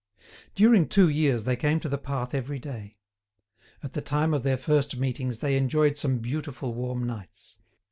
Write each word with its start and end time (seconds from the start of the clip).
During 0.55 0.87
two 0.87 1.07
years 1.09 1.43
they 1.43 1.55
came 1.55 1.79
to 1.81 1.87
the 1.87 1.99
path 1.99 2.33
every 2.33 2.57
day. 2.57 2.97
At 3.83 3.93
the 3.93 4.01
time 4.01 4.33
of 4.33 4.41
their 4.41 4.57
first 4.57 4.97
meetings 4.97 5.37
they 5.37 5.55
enjoyed 5.55 5.95
some 5.95 6.17
beautiful 6.17 6.73
warm 6.73 7.05
nights. 7.05 7.59